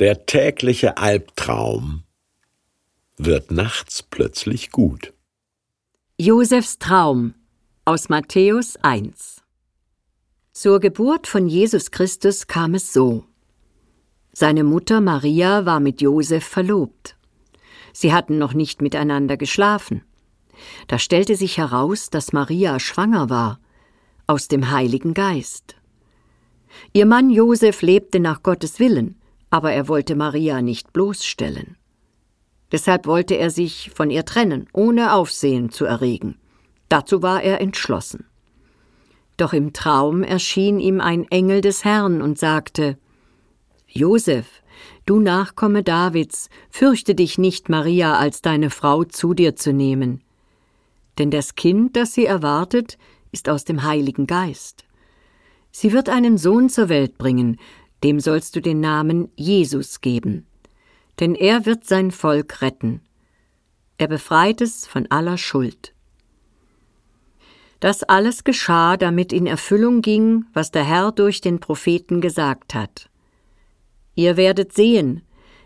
Der 0.00 0.26
tägliche 0.26 0.96
Albtraum 0.96 2.02
wird 3.16 3.52
nachts 3.52 4.02
plötzlich 4.02 4.72
gut. 4.72 5.12
Josefs 6.18 6.80
Traum 6.80 7.34
aus 7.84 8.08
Matthäus 8.08 8.74
1 8.82 9.40
Zur 10.52 10.80
Geburt 10.80 11.28
von 11.28 11.46
Jesus 11.46 11.92
Christus 11.92 12.48
kam 12.48 12.74
es 12.74 12.92
so. 12.92 13.26
Seine 14.32 14.64
Mutter 14.64 15.00
Maria 15.00 15.64
war 15.64 15.78
mit 15.78 16.00
Josef 16.00 16.44
verlobt. 16.44 17.16
Sie 17.92 18.12
hatten 18.12 18.36
noch 18.36 18.52
nicht 18.52 18.82
miteinander 18.82 19.36
geschlafen. 19.36 20.02
Da 20.88 20.98
stellte 20.98 21.36
sich 21.36 21.56
heraus, 21.58 22.10
dass 22.10 22.32
Maria 22.32 22.80
schwanger 22.80 23.30
war, 23.30 23.60
aus 24.26 24.48
dem 24.48 24.72
Heiligen 24.72 25.14
Geist. 25.14 25.76
Ihr 26.92 27.06
Mann 27.06 27.30
Josef 27.30 27.80
lebte 27.80 28.18
nach 28.18 28.42
Gottes 28.42 28.80
Willen, 28.80 29.20
aber 29.54 29.70
er 29.70 29.86
wollte 29.86 30.16
Maria 30.16 30.62
nicht 30.62 30.92
bloßstellen. 30.92 31.76
Deshalb 32.72 33.06
wollte 33.06 33.34
er 33.34 33.50
sich 33.50 33.92
von 33.94 34.10
ihr 34.10 34.24
trennen, 34.24 34.66
ohne 34.72 35.12
Aufsehen 35.12 35.70
zu 35.70 35.84
erregen. 35.84 36.38
Dazu 36.88 37.22
war 37.22 37.40
er 37.40 37.60
entschlossen. 37.60 38.26
Doch 39.36 39.52
im 39.52 39.72
Traum 39.72 40.24
erschien 40.24 40.80
ihm 40.80 41.00
ein 41.00 41.30
Engel 41.30 41.60
des 41.60 41.84
Herrn 41.84 42.20
und 42.20 42.36
sagte 42.36 42.98
Josef, 43.86 44.48
du 45.06 45.20
Nachkomme 45.20 45.84
Davids, 45.84 46.48
fürchte 46.68 47.14
dich 47.14 47.38
nicht, 47.38 47.68
Maria 47.68 48.18
als 48.18 48.42
deine 48.42 48.70
Frau 48.70 49.04
zu 49.04 49.34
dir 49.34 49.54
zu 49.54 49.72
nehmen. 49.72 50.24
Denn 51.18 51.30
das 51.30 51.54
Kind, 51.54 51.94
das 51.94 52.12
sie 52.12 52.26
erwartet, 52.26 52.98
ist 53.30 53.48
aus 53.48 53.64
dem 53.64 53.84
Heiligen 53.84 54.26
Geist. 54.26 54.84
Sie 55.70 55.92
wird 55.92 56.08
einen 56.08 56.38
Sohn 56.38 56.70
zur 56.70 56.88
Welt 56.88 57.18
bringen, 57.18 57.56
dem 58.04 58.20
sollst 58.20 58.54
du 58.54 58.60
den 58.60 58.80
Namen 58.80 59.30
Jesus 59.34 60.00
geben. 60.00 60.46
Denn 61.20 61.34
er 61.34 61.66
wird 61.66 61.84
sein 61.84 62.10
Volk 62.10 62.60
retten. 62.60 63.00
Er 63.98 64.08
befreit 64.08 64.60
es 64.60 64.86
von 64.86 65.06
aller 65.10 65.38
Schuld. 65.38 65.94
Das 67.80 68.02
alles 68.02 68.44
geschah, 68.44 68.96
damit 68.96 69.32
in 69.32 69.46
Erfüllung 69.46 70.02
ging, 70.02 70.44
was 70.52 70.70
der 70.70 70.84
Herr 70.84 71.12
durch 71.12 71.40
den 71.40 71.60
Propheten 71.60 72.20
gesagt 72.20 72.74
hat. 72.74 73.08
Ihr 74.14 74.36
werdet 74.36 74.72
sehen, 74.72 75.22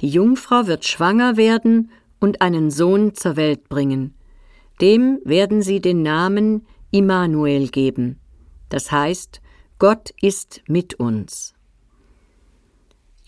die 0.00 0.08
Jungfrau 0.08 0.66
wird 0.66 0.84
schwanger 0.84 1.36
werden 1.36 1.90
und 2.20 2.42
einen 2.42 2.70
Sohn 2.70 3.14
zur 3.14 3.36
Welt 3.36 3.68
bringen. 3.68 4.14
Dem 4.80 5.18
werden 5.24 5.62
sie 5.62 5.80
den 5.80 6.02
Namen 6.02 6.66
Immanuel 6.90 7.68
geben. 7.68 8.18
Das 8.68 8.90
heißt, 8.90 9.40
Gott 9.78 10.12
ist 10.20 10.62
mit 10.66 10.94
uns. 10.94 11.54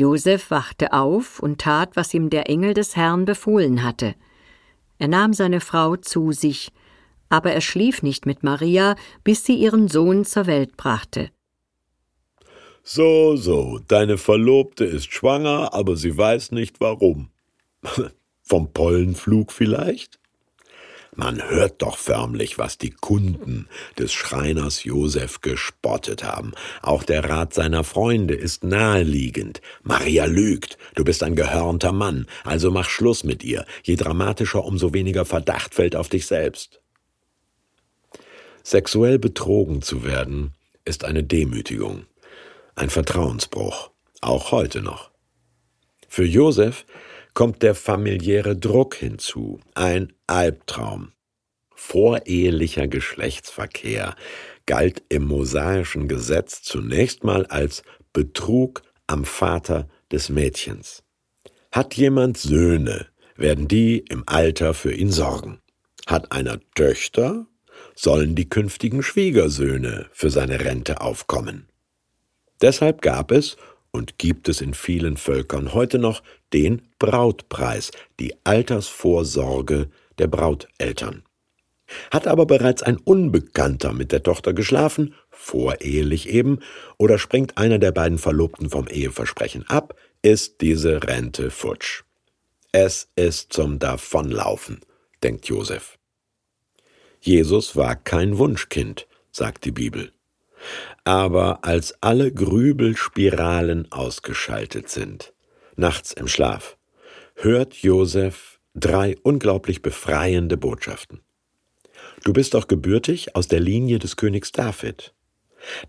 Josef 0.00 0.50
wachte 0.50 0.94
auf 0.94 1.40
und 1.40 1.60
tat, 1.60 1.94
was 1.94 2.14
ihm 2.14 2.30
der 2.30 2.48
Engel 2.48 2.72
des 2.72 2.96
Herrn 2.96 3.26
befohlen 3.26 3.82
hatte. 3.82 4.14
Er 4.98 5.08
nahm 5.08 5.34
seine 5.34 5.60
Frau 5.60 5.96
zu 5.96 6.32
sich, 6.32 6.72
aber 7.28 7.52
er 7.52 7.60
schlief 7.60 8.02
nicht 8.02 8.24
mit 8.24 8.42
Maria, 8.42 8.96
bis 9.24 9.44
sie 9.44 9.56
ihren 9.56 9.88
Sohn 9.88 10.24
zur 10.24 10.46
Welt 10.46 10.78
brachte. 10.78 11.30
So, 12.82 13.36
so, 13.36 13.78
deine 13.88 14.16
Verlobte 14.16 14.84
ist 14.84 15.12
schwanger, 15.12 15.74
aber 15.74 15.96
sie 15.96 16.16
weiß 16.16 16.52
nicht 16.52 16.80
warum. 16.80 17.28
Vom 18.42 18.72
Pollenflug 18.72 19.52
vielleicht? 19.52 20.19
Man 21.16 21.42
hört 21.50 21.82
doch 21.82 21.98
förmlich, 21.98 22.58
was 22.58 22.78
die 22.78 22.90
Kunden 22.90 23.68
des 23.98 24.12
Schreiners 24.12 24.84
Josef 24.84 25.40
gespottet 25.40 26.24
haben. 26.24 26.52
Auch 26.82 27.02
der 27.02 27.28
Rat 27.28 27.52
seiner 27.52 27.84
Freunde 27.84 28.34
ist 28.34 28.64
naheliegend. 28.64 29.60
Maria 29.82 30.24
lügt. 30.26 30.78
Du 30.94 31.04
bist 31.04 31.22
ein 31.22 31.36
gehörnter 31.36 31.92
Mann, 31.92 32.26
also 32.44 32.70
mach 32.70 32.88
Schluss 32.88 33.24
mit 33.24 33.42
ihr. 33.42 33.66
Je 33.82 33.96
dramatischer, 33.96 34.64
umso 34.64 34.94
weniger 34.94 35.24
Verdacht 35.24 35.74
fällt 35.74 35.96
auf 35.96 36.08
dich 36.08 36.26
selbst. 36.26 36.80
Sexuell 38.62 39.18
betrogen 39.18 39.82
zu 39.82 40.04
werden, 40.04 40.54
ist 40.84 41.04
eine 41.04 41.24
Demütigung 41.24 42.06
ein 42.80 42.90
Vertrauensbruch, 42.90 43.90
auch 44.22 44.52
heute 44.52 44.80
noch. 44.80 45.10
Für 46.08 46.24
Josef 46.24 46.86
kommt 47.34 47.62
der 47.62 47.74
familiäre 47.74 48.56
Druck 48.56 48.94
hinzu, 48.94 49.60
ein 49.74 50.12
Albtraum. 50.26 51.12
Vorehelicher 51.74 52.88
Geschlechtsverkehr 52.88 54.14
galt 54.66 55.02
im 55.08 55.26
mosaischen 55.26 56.08
Gesetz 56.08 56.62
zunächst 56.62 57.24
mal 57.24 57.46
als 57.46 57.82
Betrug 58.12 58.82
am 59.06 59.24
Vater 59.24 59.88
des 60.12 60.28
Mädchens. 60.28 61.02
Hat 61.72 61.94
jemand 61.94 62.36
Söhne, 62.36 63.06
werden 63.36 63.68
die 63.68 63.98
im 64.08 64.24
Alter 64.26 64.74
für 64.74 64.92
ihn 64.92 65.10
sorgen. 65.10 65.60
Hat 66.06 66.32
einer 66.32 66.60
Töchter, 66.74 67.46
sollen 67.94 68.34
die 68.34 68.48
künftigen 68.48 69.02
Schwiegersöhne 69.02 70.08
für 70.12 70.30
seine 70.30 70.60
Rente 70.60 71.00
aufkommen. 71.00 71.68
Deshalb 72.60 73.00
gab 73.00 73.30
es 73.30 73.56
und 73.92 74.18
gibt 74.18 74.48
es 74.48 74.60
in 74.60 74.74
vielen 74.74 75.16
Völkern 75.16 75.74
heute 75.74 75.98
noch 75.98 76.22
den 76.52 76.82
Brautpreis, 76.98 77.90
die 78.18 78.34
Altersvorsorge 78.44 79.90
der 80.18 80.26
Brauteltern. 80.26 81.22
Hat 82.10 82.26
aber 82.26 82.46
bereits 82.46 82.82
ein 82.82 82.98
Unbekannter 82.98 83.92
mit 83.92 84.12
der 84.12 84.22
Tochter 84.22 84.52
geschlafen, 84.52 85.14
vorehelich 85.30 86.28
eben, 86.28 86.60
oder 86.98 87.18
springt 87.18 87.58
einer 87.58 87.78
der 87.78 87.92
beiden 87.92 88.18
Verlobten 88.18 88.70
vom 88.70 88.86
Eheversprechen 88.86 89.66
ab, 89.68 89.96
ist 90.22 90.60
diese 90.60 91.02
Rente 91.02 91.50
futsch. 91.50 92.04
Es 92.72 93.08
ist 93.16 93.52
zum 93.52 93.80
Davonlaufen, 93.80 94.80
denkt 95.22 95.46
Josef. 95.46 95.98
Jesus 97.20 97.74
war 97.74 97.96
kein 97.96 98.38
Wunschkind, 98.38 99.08
sagt 99.32 99.64
die 99.64 99.72
Bibel. 99.72 100.12
Aber 101.04 101.64
als 101.64 101.94
alle 102.02 102.32
Grübelspiralen 102.32 103.90
ausgeschaltet 103.90 104.88
sind, 104.88 105.32
nachts 105.76 106.12
im 106.12 106.28
Schlaf, 106.28 106.76
hört 107.34 107.74
Josef 107.74 108.60
drei 108.74 109.16
unglaublich 109.22 109.82
befreiende 109.82 110.56
Botschaften. 110.56 111.20
Du 112.24 112.32
bist 112.32 112.54
doch 112.54 112.68
gebürtig 112.68 113.34
aus 113.34 113.48
der 113.48 113.60
Linie 113.60 113.98
des 113.98 114.16
Königs 114.16 114.52
David. 114.52 115.14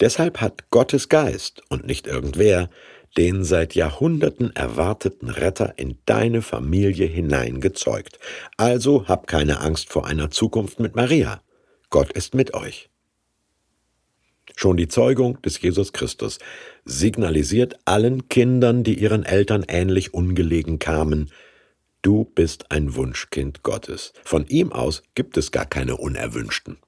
Deshalb 0.00 0.40
hat 0.40 0.70
Gottes 0.70 1.08
Geist 1.08 1.62
und 1.68 1.86
nicht 1.86 2.06
irgendwer 2.06 2.70
den 3.16 3.42
seit 3.44 3.74
Jahrhunderten 3.74 4.54
erwarteten 4.54 5.30
Retter 5.30 5.74
in 5.76 5.98
deine 6.04 6.42
Familie 6.42 7.06
hineingezeugt. 7.06 8.18
Also 8.56 9.08
hab 9.08 9.26
keine 9.26 9.60
Angst 9.60 9.88
vor 9.88 10.06
einer 10.06 10.30
Zukunft 10.30 10.78
mit 10.78 10.94
Maria. 10.94 11.40
Gott 11.90 12.12
ist 12.12 12.34
mit 12.34 12.54
euch. 12.54 12.90
Schon 14.56 14.76
die 14.76 14.88
Zeugung 14.88 15.40
des 15.42 15.60
Jesus 15.60 15.92
Christus 15.92 16.38
signalisiert 16.84 17.78
allen 17.84 18.28
Kindern, 18.28 18.82
die 18.82 18.98
ihren 18.98 19.24
Eltern 19.24 19.64
ähnlich 19.68 20.14
ungelegen 20.14 20.78
kamen, 20.78 21.30
du 22.02 22.24
bist 22.24 22.70
ein 22.70 22.94
Wunschkind 22.94 23.62
Gottes. 23.62 24.12
Von 24.24 24.46
ihm 24.46 24.72
aus 24.72 25.02
gibt 25.14 25.36
es 25.36 25.52
gar 25.52 25.66
keine 25.66 25.96
Unerwünschten. 25.96 26.78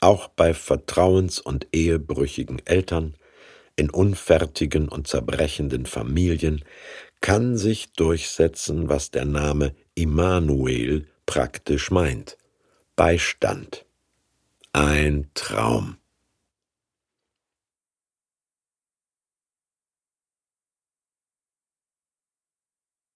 Auch 0.00 0.28
bei 0.28 0.54
vertrauens- 0.54 1.40
und 1.40 1.68
ehebrüchigen 1.72 2.60
Eltern, 2.64 3.14
in 3.76 3.90
unfertigen 3.90 4.88
und 4.88 5.06
zerbrechenden 5.06 5.86
Familien 5.86 6.64
kann 7.20 7.56
sich 7.56 7.92
durchsetzen, 7.92 8.88
was 8.88 9.10
der 9.10 9.24
Name 9.24 9.74
Immanuel 9.94 11.06
praktisch 11.26 11.90
meint. 11.90 12.36
Beistand. 12.96 13.86
Ein 14.72 15.30
Traum. 15.34 15.96